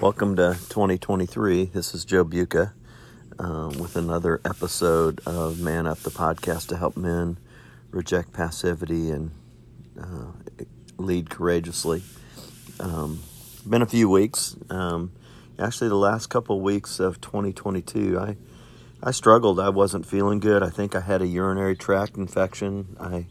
Welcome 0.00 0.36
to 0.36 0.56
2023. 0.68 1.66
This 1.66 1.94
is 1.94 2.04
Joe 2.04 2.24
Buca 2.24 2.72
uh, 3.38 3.70
with 3.78 3.94
another 3.94 4.40
episode 4.44 5.20
of 5.26 5.60
Man 5.60 5.86
Up, 5.86 5.98
the 5.98 6.10
podcast 6.10 6.68
to 6.68 6.76
help 6.76 6.96
men 6.96 7.38
reject 7.90 8.32
passivity 8.32 9.10
and 9.10 9.30
uh, 10.00 10.32
lead 10.96 11.30
courageously. 11.30 12.02
Um, 12.80 13.22
been 13.68 13.82
a 13.82 13.86
few 13.86 14.08
weeks. 14.08 14.56
Um, 14.70 15.12
actually, 15.58 15.88
the 15.88 15.94
last 15.96 16.26
couple 16.28 16.60
weeks 16.60 16.98
of 16.98 17.20
2022, 17.20 18.18
I 18.18 18.36
I 19.02 19.10
struggled. 19.10 19.60
I 19.60 19.68
wasn't 19.68 20.06
feeling 20.06 20.40
good. 20.40 20.62
I 20.62 20.70
think 20.70 20.96
I 20.96 21.00
had 21.00 21.22
a 21.22 21.26
urinary 21.26 21.76
tract 21.76 22.16
infection. 22.16 22.96
I 22.98 23.26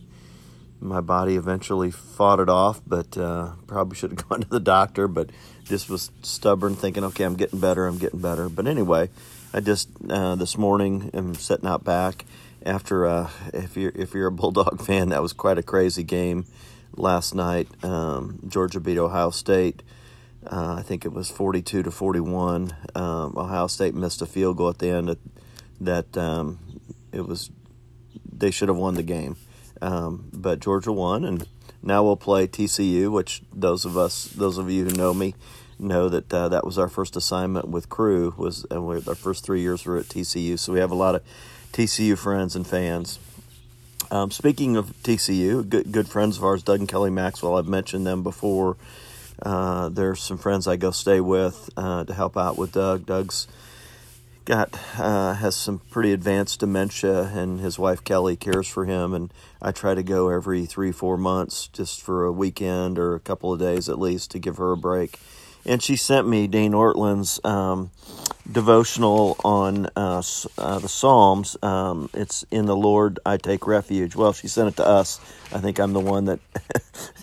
my 0.82 1.00
body 1.00 1.36
eventually 1.36 1.92
fought 1.92 2.40
it 2.40 2.50
off, 2.50 2.82
but 2.86 3.18
uh, 3.18 3.54
probably 3.68 3.96
should 3.96 4.12
have 4.12 4.28
gone 4.30 4.42
to 4.42 4.50
the 4.50 4.60
doctor. 4.60 5.08
But 5.08 5.30
just 5.64 5.90
was 5.90 6.12
stubborn, 6.24 6.76
thinking, 6.76 7.04
okay, 7.06 7.24
I'm 7.24 7.36
getting 7.36 7.60
better, 7.60 7.86
I'm 7.86 7.98
getting 7.98 8.20
better. 8.20 8.50
But 8.50 8.68
anyway, 8.68 9.10
I 9.54 9.60
just 9.60 9.90
uh, 10.10 10.36
this 10.36 10.58
morning 10.58 11.12
am 11.14 11.36
sitting 11.36 11.68
out 11.68 11.84
back 11.84 12.26
after 12.66 13.06
uh, 13.06 13.30
if 13.54 13.78
you're 13.78 13.92
if 13.96 14.14
you're 14.14 14.28
a 14.28 14.32
Bulldog 14.42 14.82
fan, 14.82 15.10
that 15.10 15.22
was 15.22 15.34
quite 15.34 15.58
a 15.58 15.64
crazy 15.64 16.04
game 16.04 16.46
last 16.96 17.36
night. 17.36 17.68
Um, 17.84 18.40
Georgia 18.48 18.80
beat 18.80 18.98
Ohio 18.98 19.30
State. 19.30 19.84
Uh, 20.46 20.78
I 20.80 20.82
think 20.82 21.06
it 21.06 21.14
was 21.14 21.30
42 21.30 21.84
to 21.84 21.92
41. 21.92 22.76
Um, 22.96 23.38
Ohio 23.38 23.68
State 23.68 23.94
missed 23.94 24.24
a 24.24 24.26
field 24.26 24.58
goal 24.58 24.70
at 24.70 24.80
the 24.80 24.90
end 24.90 25.16
that 25.80 26.18
um, 26.18 26.58
it 27.12 27.22
was 27.22 27.52
they 28.32 28.50
should 28.50 28.70
have 28.70 28.78
won 28.78 28.96
the 28.96 29.04
game. 29.04 29.36
Um, 29.82 30.30
but 30.32 30.60
Georgia 30.60 30.92
won, 30.92 31.26
and 31.26 31.48
now 31.82 32.04
we'll 32.04 32.16
play 32.16 32.48
TCU, 32.48 33.12
which 33.12 33.42
those 33.54 33.86
of 33.86 33.98
us, 33.98 34.26
those 34.26 34.58
of 34.58 34.70
you 34.70 34.86
who 34.86 34.92
know 34.92 35.14
me, 35.14 35.34
know 35.80 36.10
that 36.10 36.32
uh, 36.32 36.50
that 36.50 36.64
was 36.64 36.78
our 36.78 36.88
first 36.88 37.16
assignment 37.16 37.68
with 37.68 37.90
Cru 37.90 38.34
Was 38.38 38.66
and 38.70 38.88
we, 38.88 38.96
our 39.08 39.16
first 39.16 39.44
three 39.44 39.62
years 39.62 39.86
were 39.86 39.98
at 39.98 40.06
TCU, 40.06 40.58
so 40.60 40.74
we 40.74 40.80
have 40.80 40.92
a 40.92 40.96
lot 40.96 41.16
of 41.16 41.24
TCU 41.74 42.18
friends 42.18 42.56
and 42.56 42.68
fans. 42.68 43.20
Um, 44.12 44.30
speaking 44.30 44.76
of 44.76 44.88
TCU, 45.04 45.68
good, 45.68 45.92
good 45.92 46.08
friends 46.08 46.38
of 46.38 46.44
ours, 46.44 46.64
Doug 46.64 46.80
and 46.80 46.90
Kelly 46.90 47.10
Maxwell. 47.10 47.58
I've 47.58 47.68
mentioned 47.68 48.06
them 48.06 48.24
before. 48.24 48.76
Uh, 49.42 49.90
there's 49.90 50.22
some 50.22 50.38
friends 50.38 50.68
I 50.68 50.76
go 50.76 50.92
stay 50.92 51.22
with 51.22 51.70
uh, 51.78 52.04
to 52.04 52.14
help 52.14 52.38
out 52.38 52.58
with 52.58 52.74
Doug. 52.74 53.06
Doug's 53.06 53.48
got 54.52 54.78
uh, 55.00 55.34
has 55.36 55.56
some 55.56 55.80
pretty 55.80 56.12
advanced 56.12 56.60
dementia, 56.60 57.22
and 57.34 57.62
his 57.62 57.80
wife 57.80 58.04
Kelly 58.04 58.36
cares 58.36 58.68
for 58.68 58.84
him. 58.84 59.14
And 59.14 59.34
I 59.62 59.72
try 59.72 59.96
to 59.96 60.04
go 60.04 60.28
every 60.28 60.66
three 60.66 60.92
four 60.92 61.16
months, 61.16 61.68
just 61.68 62.02
for 62.02 62.26
a 62.26 62.34
weekend 62.34 63.00
or 63.00 63.16
a 63.16 63.22
couple 63.22 63.54
of 63.54 63.62
days 63.62 63.88
at 63.88 63.98
least, 63.98 64.32
to 64.32 64.40
give 64.40 64.58
her 64.58 64.74
a 64.74 64.78
break. 64.78 65.18
And 65.66 65.82
she 65.82 65.96
sent 65.96 66.28
me 66.28 66.48
Dane 66.48 66.74
Ortlund's 66.74 67.40
um, 67.46 67.92
devotional 68.52 69.38
on 69.46 69.86
uh, 69.96 70.22
uh, 70.58 70.80
the 70.80 70.90
Psalms. 70.90 71.56
Um, 71.64 72.10
it's 72.14 72.44
in 72.52 72.66
the 72.66 72.76
Lord 72.76 73.20
I 73.26 73.38
take 73.38 73.66
refuge. 73.66 74.18
Well, 74.18 74.34
she 74.34 74.50
sent 74.50 74.68
it 74.68 74.76
to 74.78 74.86
us. 74.86 75.22
I 75.54 75.60
think 75.60 75.80
I'm 75.80 75.94
the 75.94 76.02
one 76.02 76.26
that 76.26 76.40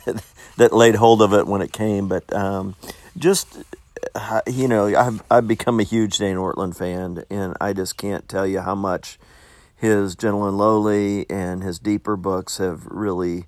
that 0.57 0.73
laid 0.73 0.95
hold 0.95 1.21
of 1.21 1.35
it 1.35 1.47
when 1.47 1.61
it 1.61 1.75
came, 1.75 2.09
but 2.09 2.33
um, 2.33 2.75
just 3.19 3.59
you 4.47 4.69
know, 4.69 4.87
I've 4.87 5.23
I've 5.31 5.49
become 5.49 5.81
a 5.81 5.85
huge 5.85 6.19
Dane 6.19 6.37
Ortlund 6.37 6.77
fan, 6.77 7.25
and 7.31 7.57
I 7.61 7.73
just 7.73 7.97
can't 7.97 8.29
tell 8.29 8.47
you 8.47 8.61
how 8.61 8.75
much 8.75 9.19
his 9.77 10.17
Gentle 10.17 10.47
and 10.47 10.59
Lowly 10.59 11.29
and 11.31 11.63
his 11.63 11.79
deeper 11.79 12.17
books 12.17 12.59
have 12.59 12.87
really 12.87 13.47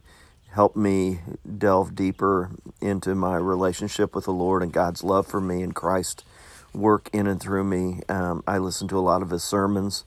helped 0.53 0.77
me 0.77 1.21
delve 1.59 1.95
deeper 1.95 2.51
into 2.81 3.15
my 3.15 3.37
relationship 3.37 4.15
with 4.15 4.25
the 4.25 4.33
Lord 4.33 4.63
and 4.63 4.73
God's 4.73 5.05
love 5.05 5.27
for 5.27 5.41
me 5.41 5.63
and 5.63 5.75
Christ 5.75 6.25
work 6.73 7.09
in 7.13 7.27
and 7.27 7.41
through 7.41 7.65
me. 7.65 8.01
Um, 8.09 8.43
I 8.47 8.59
listen 8.59 8.89
to 8.89 8.99
a 8.99 9.01
lot 9.01 9.23
of 9.23 9.31
his 9.31 9.43
sermons. 9.45 10.05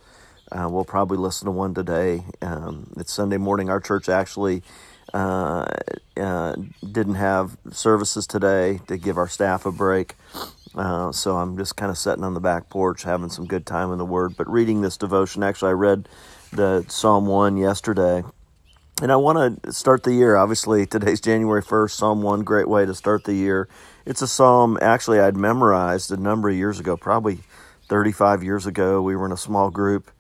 Uh, 0.51 0.67
we'll 0.69 0.85
probably 0.85 1.17
listen 1.17 1.45
to 1.45 1.51
one 1.51 1.73
today. 1.73 2.23
Um, 2.41 2.92
it's 2.97 3.13
Sunday 3.13 3.37
morning. 3.37 3.69
Our 3.69 3.80
church 3.80 4.09
actually 4.09 4.63
uh, 5.14 5.65
uh, 6.17 6.55
didn't 6.91 7.15
have 7.15 7.58
services 7.71 8.27
today 8.27 8.80
to 8.87 8.97
give 8.97 9.17
our 9.17 9.27
staff 9.27 9.65
a 9.65 9.71
break. 9.71 10.15
Uh, 10.75 11.11
so 11.11 11.37
I'm 11.37 11.58
just 11.58 11.75
kind 11.75 11.91
of 11.91 11.97
sitting 11.97 12.23
on 12.23 12.33
the 12.33 12.39
back 12.39 12.69
porch 12.69 13.03
having 13.03 13.30
some 13.30 13.45
good 13.45 13.65
time 13.65 13.92
in 13.92 13.97
the 13.97 14.05
Word. 14.05 14.36
But 14.37 14.49
reading 14.49 14.81
this 14.81 14.97
devotion, 14.97 15.43
actually, 15.43 15.69
I 15.69 15.73
read 15.73 16.09
the 16.52 16.86
Psalm 16.87 17.27
1 17.27 17.58
yesterday. 17.58 18.23
And 19.02 19.11
I 19.11 19.15
want 19.15 19.63
to 19.63 19.73
start 19.73 20.03
the 20.03 20.13
year. 20.13 20.36
Obviously, 20.36 20.86
today's 20.86 21.19
January 21.19 21.63
1st, 21.63 21.92
Psalm 21.92 22.21
1, 22.21 22.43
great 22.43 22.69
way 22.69 22.86
to 22.86 22.93
start 22.93 23.23
the 23.23 23.33
year. 23.33 23.67
It's 24.05 24.21
a 24.21 24.27
psalm, 24.27 24.77
actually, 24.81 25.19
I'd 25.19 25.36
memorized 25.36 26.11
a 26.11 26.17
number 26.17 26.49
of 26.49 26.55
years 26.55 26.80
ago, 26.80 26.95
probably 26.95 27.39
35 27.89 28.43
years 28.43 28.65
ago. 28.65 29.02
We 29.02 29.15
were 29.15 29.25
in 29.25 29.31
a 29.31 29.37
small 29.37 29.71
group 29.71 30.11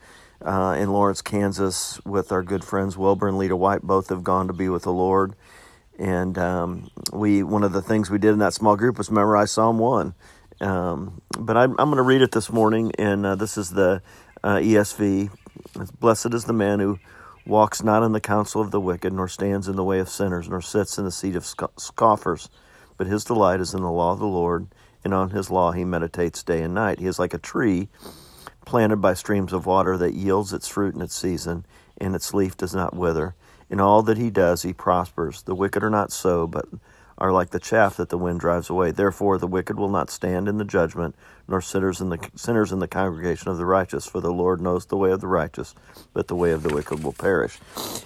uh, 0.43 0.75
in 0.77 0.91
Lawrence, 0.91 1.21
Kansas, 1.21 1.99
with 2.05 2.31
our 2.31 2.43
good 2.43 2.63
friends 2.63 2.97
Wilbur 2.97 3.27
and 3.27 3.37
Lita 3.37 3.55
White. 3.55 3.81
Both 3.81 4.09
have 4.09 4.23
gone 4.23 4.47
to 4.47 4.53
be 4.53 4.69
with 4.69 4.83
the 4.83 4.91
Lord, 4.91 5.35
and 5.97 6.37
um, 6.37 6.89
we 7.11 7.43
one 7.43 7.63
of 7.63 7.71
the 7.71 7.81
things 7.81 8.09
we 8.09 8.17
did 8.17 8.31
in 8.31 8.39
that 8.39 8.53
small 8.53 8.75
group 8.75 8.97
was 8.97 9.09
memorize 9.09 9.51
Psalm 9.51 9.79
one. 9.79 10.13
Um, 10.61 11.21
but 11.37 11.57
I'm, 11.57 11.71
I'm 11.79 11.87
going 11.89 11.97
to 11.97 12.03
read 12.03 12.21
it 12.21 12.31
this 12.31 12.51
morning, 12.51 12.91
and 12.97 13.25
uh, 13.25 13.35
this 13.35 13.57
is 13.57 13.69
the 13.69 14.01
uh, 14.43 14.57
ESV. 14.57 15.29
Blessed 15.99 16.33
is 16.33 16.45
the 16.45 16.53
man 16.53 16.79
who 16.79 16.99
walks 17.45 17.83
not 17.83 18.03
in 18.03 18.11
the 18.11 18.21
counsel 18.21 18.61
of 18.61 18.71
the 18.71 18.79
wicked, 18.79 19.11
nor 19.13 19.27
stands 19.27 19.67
in 19.67 19.75
the 19.75 19.83
way 19.83 19.99
of 19.99 20.09
sinners, 20.09 20.47
nor 20.47 20.61
sits 20.61 20.97
in 20.97 21.05
the 21.05 21.11
seat 21.11 21.35
of 21.35 21.45
scoffers. 21.45 22.49
But 22.97 23.07
his 23.07 23.23
delight 23.23 23.59
is 23.59 23.73
in 23.73 23.81
the 23.81 23.91
law 23.91 24.13
of 24.13 24.19
the 24.19 24.25
Lord, 24.25 24.67
and 25.03 25.13
on 25.13 25.31
his 25.31 25.49
law 25.49 25.71
he 25.71 25.83
meditates 25.83 26.43
day 26.43 26.61
and 26.61 26.73
night. 26.73 26.99
He 26.99 27.07
is 27.07 27.19
like 27.19 27.33
a 27.33 27.39
tree 27.39 27.89
planted 28.65 28.97
by 28.97 29.13
streams 29.13 29.53
of 29.53 29.65
water 29.65 29.97
that 29.97 30.13
yields 30.13 30.53
its 30.53 30.67
fruit 30.67 30.95
in 30.95 31.01
its 31.01 31.15
season, 31.15 31.65
and 31.97 32.15
its 32.15 32.33
leaf 32.33 32.57
does 32.57 32.73
not 32.73 32.95
wither. 32.95 33.35
In 33.69 33.79
all 33.79 34.03
that 34.03 34.17
he 34.17 34.29
does, 34.29 34.63
he 34.63 34.73
prospers. 34.73 35.41
The 35.43 35.55
wicked 35.55 35.83
are 35.83 35.89
not 35.89 36.11
so, 36.11 36.47
but 36.47 36.65
are 37.17 37.31
like 37.31 37.51
the 37.51 37.59
chaff 37.59 37.97
that 37.97 38.09
the 38.09 38.17
wind 38.17 38.39
drives 38.39 38.69
away. 38.69 38.91
Therefore, 38.91 39.37
the 39.37 39.47
wicked 39.47 39.77
will 39.77 39.89
not 39.89 40.09
stand 40.09 40.47
in 40.47 40.57
the 40.57 40.65
judgment, 40.65 41.15
nor 41.47 41.61
sinners 41.61 42.01
in 42.01 42.09
the 42.09 42.19
sinners 42.35 42.71
in 42.71 42.79
the 42.79 42.87
congregation 42.87 43.49
of 43.49 43.57
the 43.57 43.65
righteous. 43.65 44.05
For 44.05 44.19
the 44.19 44.33
Lord 44.33 44.61
knows 44.61 44.85
the 44.85 44.97
way 44.97 45.11
of 45.11 45.21
the 45.21 45.27
righteous, 45.27 45.75
but 46.13 46.27
the 46.27 46.35
way 46.35 46.51
of 46.51 46.63
the 46.63 46.73
wicked 46.73 47.03
will 47.03 47.13
perish. 47.13 47.59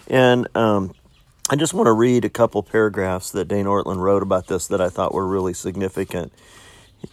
And 0.08 0.48
um, 0.56 0.94
I 1.50 1.56
just 1.56 1.74
want 1.74 1.88
to 1.88 1.94
read 1.94 2.26
a 2.26 2.30
couple 2.30 2.62
paragraphs 2.64 3.32
that 3.32 3.48
Dane 3.48 3.66
Ortlund 3.66 4.00
wrote 4.00 4.24
about 4.24 4.48
this 4.48 4.68
that 4.68 4.82
I 4.82 4.90
thought 4.90 5.14
were 5.14 5.26
really 5.26 5.54
significant. 5.54 6.34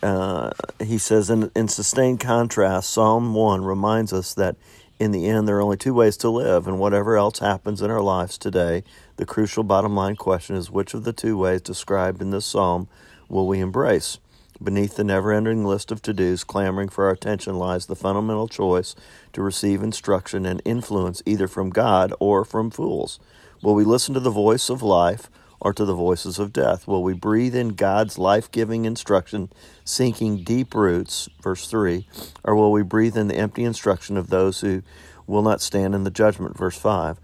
Uh, 0.02 0.50
he 0.82 0.98
says, 0.98 1.30
in, 1.30 1.50
in 1.54 1.68
sustained 1.68 2.20
contrast, 2.20 2.90
Psalm 2.90 3.34
1 3.34 3.64
reminds 3.64 4.12
us 4.12 4.34
that 4.34 4.56
in 4.98 5.10
the 5.10 5.26
end, 5.26 5.48
there 5.48 5.56
are 5.56 5.62
only 5.62 5.76
two 5.76 5.94
ways 5.94 6.16
to 6.18 6.30
live, 6.30 6.66
and 6.68 6.78
whatever 6.78 7.16
else 7.16 7.40
happens 7.40 7.82
in 7.82 7.90
our 7.90 8.00
lives 8.00 8.38
today, 8.38 8.84
the 9.16 9.26
crucial 9.26 9.64
bottom 9.64 9.94
line 9.96 10.16
question 10.16 10.56
is 10.56 10.70
which 10.70 10.94
of 10.94 11.04
the 11.04 11.12
two 11.12 11.36
ways 11.36 11.60
described 11.60 12.22
in 12.22 12.30
this 12.30 12.46
psalm 12.46 12.88
will 13.28 13.46
we 13.46 13.60
embrace? 13.60 14.18
Beneath 14.62 14.94
the 14.94 15.04
never 15.04 15.32
ending 15.32 15.64
list 15.64 15.90
of 15.90 16.00
to 16.02 16.12
dos 16.12 16.44
clamoring 16.44 16.88
for 16.88 17.06
our 17.06 17.10
attention 17.10 17.56
lies 17.56 17.86
the 17.86 17.96
fundamental 17.96 18.46
choice 18.46 18.94
to 19.32 19.42
receive 19.42 19.82
instruction 19.82 20.46
and 20.46 20.62
influence 20.64 21.22
either 21.26 21.48
from 21.48 21.70
God 21.70 22.14
or 22.20 22.44
from 22.44 22.70
fools. 22.70 23.18
Will 23.62 23.74
we 23.74 23.84
listen 23.84 24.14
to 24.14 24.20
the 24.20 24.30
voice 24.30 24.70
of 24.70 24.80
life? 24.80 25.28
Or 25.60 25.72
to 25.72 25.84
the 25.84 25.94
voices 25.94 26.38
of 26.38 26.52
death? 26.52 26.86
Will 26.86 27.02
we 27.02 27.12
breathe 27.14 27.54
in 27.54 27.70
God's 27.70 28.18
life 28.18 28.50
giving 28.50 28.84
instruction, 28.84 29.50
sinking 29.84 30.44
deep 30.44 30.74
roots, 30.74 31.28
verse 31.42 31.68
3, 31.68 32.06
or 32.44 32.54
will 32.54 32.72
we 32.72 32.82
breathe 32.82 33.16
in 33.16 33.28
the 33.28 33.36
empty 33.36 33.64
instruction 33.64 34.16
of 34.16 34.30
those 34.30 34.60
who 34.60 34.82
will 35.26 35.42
not 35.42 35.60
stand 35.60 35.94
in 35.94 36.04
the 36.04 36.10
judgment, 36.10 36.56
verse 36.56 36.78
5? 36.78 37.18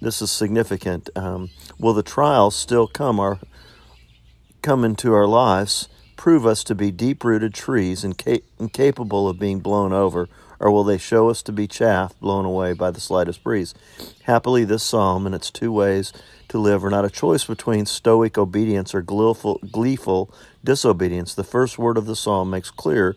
This 0.00 0.20
is 0.20 0.30
significant. 0.30 1.08
Um, 1.16 1.50
will 1.78 1.94
the 1.94 2.02
trials 2.02 2.54
still 2.54 2.86
come, 2.86 3.18
our, 3.18 3.38
come 4.62 4.84
into 4.84 5.14
our 5.14 5.26
lives, 5.26 5.88
prove 6.16 6.46
us 6.46 6.62
to 6.64 6.74
be 6.74 6.90
deep 6.90 7.24
rooted 7.24 7.54
trees 7.54 8.04
inca- 8.04 8.40
incapable 8.58 9.28
of 9.28 9.38
being 9.38 9.60
blown 9.60 9.92
over? 9.92 10.28
Or 10.60 10.70
will 10.70 10.84
they 10.84 10.98
show 10.98 11.28
us 11.28 11.42
to 11.42 11.52
be 11.52 11.66
chaff 11.66 12.18
blown 12.20 12.44
away 12.44 12.72
by 12.72 12.90
the 12.90 13.00
slightest 13.00 13.42
breeze? 13.42 13.74
Happily, 14.24 14.64
this 14.64 14.82
psalm 14.82 15.26
and 15.26 15.34
its 15.34 15.50
two 15.50 15.72
ways 15.72 16.12
to 16.48 16.58
live 16.58 16.84
are 16.84 16.90
not 16.90 17.04
a 17.04 17.10
choice 17.10 17.44
between 17.44 17.86
stoic 17.86 18.38
obedience 18.38 18.94
or 18.94 19.02
gleeful, 19.02 19.60
gleeful 19.70 20.32
disobedience. 20.64 21.34
The 21.34 21.44
first 21.44 21.78
word 21.78 21.98
of 21.98 22.06
the 22.06 22.16
psalm 22.16 22.50
makes 22.50 22.70
clear 22.70 23.16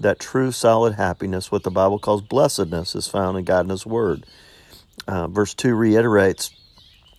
that 0.00 0.18
true, 0.18 0.52
solid 0.52 0.94
happiness, 0.94 1.52
what 1.52 1.62
the 1.62 1.70
Bible 1.70 1.98
calls 1.98 2.22
blessedness, 2.22 2.94
is 2.94 3.06
found 3.06 3.38
in 3.38 3.44
God 3.44 3.60
and 3.60 3.70
His 3.70 3.86
Word. 3.86 4.26
Uh, 5.06 5.28
verse 5.28 5.54
2 5.54 5.74
reiterates 5.74 6.50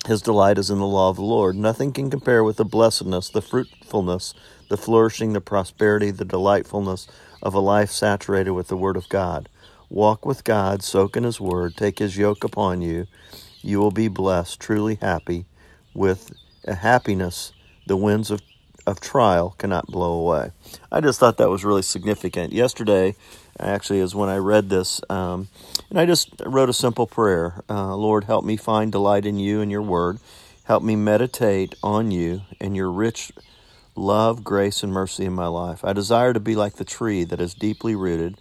his 0.06 0.22
delight 0.22 0.56
is 0.56 0.70
in 0.70 0.78
the 0.78 0.86
law 0.86 1.10
of 1.10 1.16
the 1.16 1.22
Lord. 1.22 1.56
Nothing 1.56 1.92
can 1.92 2.10
compare 2.10 2.44
with 2.44 2.56
the 2.56 2.64
blessedness, 2.64 3.28
the 3.28 3.42
fruitfulness, 3.42 4.34
the 4.68 4.76
flourishing, 4.76 5.32
the 5.32 5.40
prosperity, 5.40 6.12
the 6.12 6.24
delightfulness 6.24 7.08
of 7.42 7.54
a 7.54 7.60
life 7.60 7.90
saturated 7.90 8.52
with 8.52 8.68
the 8.68 8.76
Word 8.76 8.96
of 8.96 9.08
God. 9.08 9.48
Walk 9.88 10.26
with 10.26 10.44
God, 10.44 10.82
soak 10.82 11.16
in 11.16 11.24
His 11.24 11.40
Word, 11.40 11.76
take 11.76 11.98
His 11.98 12.16
yoke 12.16 12.44
upon 12.44 12.82
you. 12.82 13.06
You 13.62 13.78
will 13.80 13.90
be 13.90 14.08
blessed, 14.08 14.60
truly 14.60 14.96
happy, 14.96 15.46
with 15.94 16.32
a 16.66 16.74
happiness 16.74 17.52
the 17.86 17.96
winds 17.96 18.30
of, 18.30 18.42
of 18.86 19.00
trial 19.00 19.54
cannot 19.58 19.86
blow 19.86 20.12
away. 20.12 20.52
I 20.90 21.00
just 21.00 21.20
thought 21.20 21.38
that 21.38 21.50
was 21.50 21.64
really 21.64 21.82
significant. 21.82 22.52
Yesterday, 22.52 23.14
actually, 23.58 24.00
is 24.00 24.14
when 24.14 24.28
I 24.28 24.36
read 24.36 24.70
this, 24.70 25.00
um, 25.08 25.48
and 25.90 25.98
I 25.98 26.06
just 26.06 26.30
wrote 26.44 26.68
a 26.68 26.74
simple 26.74 27.06
prayer 27.06 27.62
uh, 27.70 27.94
Lord, 27.96 28.24
help 28.24 28.44
me 28.44 28.56
find 28.56 28.92
delight 28.92 29.26
in 29.26 29.38
you 29.38 29.60
and 29.60 29.70
your 29.70 29.82
word. 29.82 30.18
Help 30.64 30.82
me 30.82 30.96
meditate 30.96 31.76
on 31.82 32.10
you 32.10 32.42
and 32.60 32.74
your 32.76 32.90
rich 32.90 33.32
love, 33.96 34.44
grace, 34.44 34.82
and 34.82 34.92
mercy 34.92 35.24
in 35.24 35.32
my 35.32 35.46
life. 35.46 35.84
I 35.84 35.92
desire 35.92 36.32
to 36.32 36.40
be 36.40 36.54
like 36.54 36.74
the 36.74 36.84
tree 36.84 37.24
that 37.24 37.40
is 37.40 37.54
deeply 37.54 37.96
rooted 37.96 38.38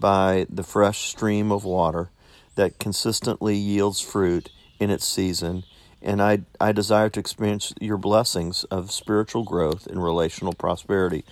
by 0.00 0.46
the 0.48 0.62
fresh 0.62 1.08
stream 1.08 1.52
of 1.52 1.64
water 1.64 2.10
that 2.56 2.78
consistently 2.78 3.54
yields 3.54 4.00
fruit 4.00 4.50
in 4.78 4.90
its 4.90 5.06
season. 5.06 5.64
And 6.02 6.22
I, 6.22 6.40
I 6.60 6.72
desire 6.72 7.08
to 7.10 7.20
experience 7.20 7.72
your 7.80 7.98
blessings 7.98 8.64
of 8.64 8.90
spiritual 8.90 9.44
growth 9.44 9.86
and 9.86 10.02
relational 10.02 10.52
prosperity. 10.52 11.24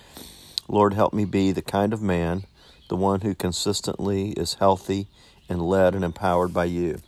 Lord, 0.67 0.93
help 0.93 1.13
me 1.13 1.25
be 1.25 1.51
the 1.51 1.61
kind 1.61 1.93
of 1.93 2.01
man, 2.01 2.45
the 2.89 2.95
one 2.95 3.21
who 3.21 3.35
consistently 3.35 4.31
is 4.31 4.55
healthy 4.55 5.07
and 5.49 5.61
led 5.61 5.95
and 5.95 6.03
empowered 6.03 6.53
by 6.53 6.65
you. 6.65 6.99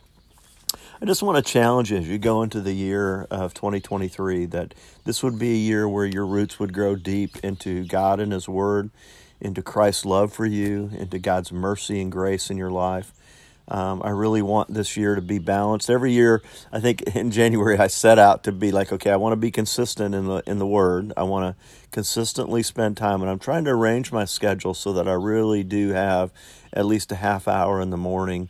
I 1.00 1.04
just 1.04 1.22
want 1.22 1.36
to 1.36 1.52
challenge 1.52 1.92
you 1.92 1.98
as 1.98 2.08
you 2.08 2.18
go 2.18 2.42
into 2.42 2.60
the 2.60 2.72
year 2.72 3.22
of 3.30 3.54
2023 3.54 4.46
that 4.46 4.74
this 5.04 5.22
would 5.22 5.38
be 5.38 5.52
a 5.52 5.56
year 5.56 5.88
where 5.88 6.04
your 6.04 6.26
roots 6.26 6.58
would 6.58 6.72
grow 6.72 6.96
deep 6.96 7.36
into 7.44 7.86
God 7.86 8.18
and 8.18 8.32
His 8.32 8.48
Word, 8.48 8.90
into 9.40 9.62
Christ's 9.62 10.04
love 10.04 10.32
for 10.32 10.44
you, 10.44 10.90
into 10.92 11.20
God's 11.20 11.52
mercy 11.52 12.00
and 12.00 12.10
grace 12.10 12.50
in 12.50 12.56
your 12.56 12.72
life. 12.72 13.12
Um, 13.68 14.02
I 14.04 14.10
really 14.10 14.42
want 14.42 14.74
this 14.74 14.96
year 14.96 15.14
to 15.14 15.22
be 15.22 15.38
balanced. 15.38 15.88
Every 15.88 16.10
year, 16.10 16.42
I 16.72 16.80
think 16.80 17.02
in 17.14 17.30
January, 17.30 17.78
I 17.78 17.86
set 17.86 18.18
out 18.18 18.42
to 18.44 18.50
be 18.50 18.72
like, 18.72 18.92
okay, 18.92 19.12
I 19.12 19.16
want 19.16 19.34
to 19.34 19.36
be 19.36 19.52
consistent 19.52 20.16
in 20.16 20.26
the 20.26 20.42
in 20.48 20.58
the 20.58 20.66
Word. 20.66 21.12
I 21.16 21.22
want 21.22 21.54
to 21.54 21.64
consistently 21.92 22.64
spend 22.64 22.96
time, 22.96 23.22
and 23.22 23.30
I'm 23.30 23.38
trying 23.38 23.62
to 23.66 23.70
arrange 23.70 24.10
my 24.10 24.24
schedule 24.24 24.74
so 24.74 24.92
that 24.94 25.06
I 25.06 25.12
really 25.12 25.62
do 25.62 25.90
have 25.90 26.32
at 26.72 26.86
least 26.86 27.12
a 27.12 27.16
half 27.16 27.46
hour 27.46 27.80
in 27.80 27.90
the 27.90 27.96
morning 27.96 28.48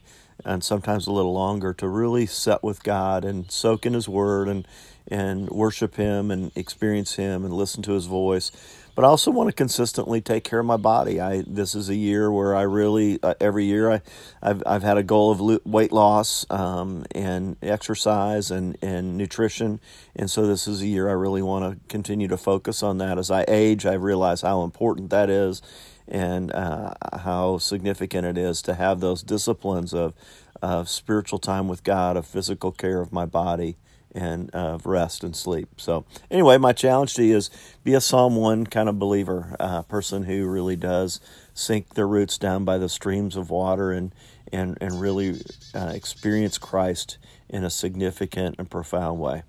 and 0.48 0.64
sometimes 0.64 1.06
a 1.06 1.12
little 1.12 1.34
longer 1.34 1.74
to 1.74 1.86
really 1.86 2.26
set 2.26 2.62
with 2.62 2.82
God 2.82 3.24
and 3.24 3.50
soak 3.52 3.84
in 3.84 3.92
His 3.92 4.08
Word 4.08 4.48
and 4.48 4.66
and 5.10 5.48
worship 5.50 5.94
Him 5.94 6.30
and 6.30 6.50
experience 6.56 7.14
Him 7.14 7.44
and 7.44 7.52
listen 7.52 7.82
to 7.82 7.92
His 7.92 8.06
voice. 8.06 8.50
But 8.94 9.04
I 9.04 9.08
also 9.08 9.30
want 9.30 9.48
to 9.48 9.52
consistently 9.52 10.20
take 10.20 10.42
care 10.42 10.58
of 10.58 10.66
my 10.66 10.76
body. 10.76 11.20
I 11.20 11.44
this 11.46 11.74
is 11.74 11.88
a 11.88 11.94
year 11.94 12.32
where 12.32 12.56
I 12.56 12.62
really 12.62 13.18
uh, 13.22 13.34
every 13.40 13.66
year 13.66 13.92
I 13.92 14.00
I've 14.42 14.62
I've 14.66 14.82
had 14.82 14.96
a 14.96 15.02
goal 15.02 15.30
of 15.30 15.66
weight 15.66 15.92
loss 15.92 16.46
um, 16.50 17.04
and 17.12 17.56
exercise 17.62 18.50
and 18.50 18.76
and 18.82 19.16
nutrition, 19.16 19.80
and 20.16 20.30
so 20.30 20.46
this 20.46 20.66
is 20.66 20.80
a 20.80 20.86
year 20.86 21.08
I 21.08 21.12
really 21.12 21.42
want 21.42 21.72
to 21.72 21.88
continue 21.88 22.26
to 22.28 22.38
focus 22.38 22.82
on 22.82 22.98
that. 22.98 23.18
As 23.18 23.30
I 23.30 23.44
age, 23.46 23.86
I 23.86 23.94
realize 23.94 24.40
how 24.40 24.64
important 24.64 25.10
that 25.10 25.30
is 25.30 25.62
and 26.08 26.52
uh, 26.52 26.94
how 27.20 27.58
significant 27.58 28.26
it 28.26 28.38
is 28.38 28.62
to 28.62 28.74
have 28.74 29.00
those 29.00 29.22
disciplines 29.22 29.92
of, 29.92 30.14
of 30.62 30.88
spiritual 30.88 31.38
time 31.38 31.68
with 31.68 31.84
God, 31.84 32.16
of 32.16 32.26
physical 32.26 32.72
care 32.72 33.00
of 33.00 33.12
my 33.12 33.26
body, 33.26 33.76
and 34.12 34.50
of 34.50 34.86
rest 34.86 35.22
and 35.22 35.36
sleep. 35.36 35.68
So, 35.76 36.04
anyway, 36.30 36.58
my 36.58 36.72
challenge 36.72 37.14
to 37.14 37.24
you 37.24 37.36
is 37.36 37.50
be 37.84 37.94
a 37.94 38.00
Psalm 38.00 38.36
1 38.36 38.66
kind 38.66 38.88
of 38.88 38.98
believer, 38.98 39.54
a 39.60 39.62
uh, 39.62 39.82
person 39.82 40.24
who 40.24 40.46
really 40.48 40.76
does 40.76 41.20
sink 41.54 41.94
their 41.94 42.08
roots 42.08 42.38
down 42.38 42.64
by 42.64 42.78
the 42.78 42.88
streams 42.88 43.36
of 43.36 43.50
water 43.50 43.92
and, 43.92 44.14
and, 44.52 44.78
and 44.80 45.00
really 45.00 45.42
uh, 45.74 45.92
experience 45.94 46.56
Christ 46.56 47.18
in 47.48 47.64
a 47.64 47.70
significant 47.70 48.56
and 48.58 48.70
profound 48.70 49.20
way. 49.20 49.42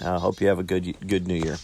I 0.00 0.18
hope 0.18 0.40
you 0.40 0.48
have 0.48 0.58
a 0.58 0.64
good, 0.64 0.96
good 1.06 1.26
new 1.26 1.34
year. 1.34 1.56